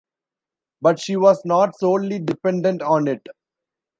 [0.81, 3.21] But she was not solely dependent on it.